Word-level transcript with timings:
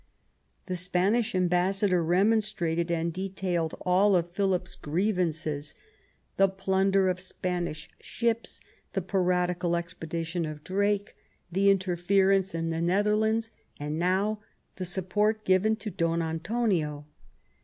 The 0.65 0.75
Spanish 0.77 1.35
ambassador 1.35 2.03
remonstrated 2.03 2.91
and 2.91 3.13
detailed 3.13 3.77
all 3.81 4.19
Philip's 4.23 4.75
grievances— 4.75 5.75
the 6.37 6.49
plunder 6.49 7.07
of 7.07 7.19
Spanish 7.19 7.87
ships, 7.99 8.61
the 8.93 9.03
piratical 9.03 9.75
expedition 9.75 10.43
of 10.47 10.63
Drake, 10.63 11.15
the 11.51 11.69
interference 11.69 12.55
in 12.55 12.71
the 12.71 12.81
Nether 12.81 13.15
lands, 13.15 13.51
and 13.79 13.99
now, 13.99 14.39
the 14.77 14.85
support 14.85 15.45
given 15.45 15.75
to 15.75 15.91
Don 15.91 16.23
Antonio. 16.23 17.05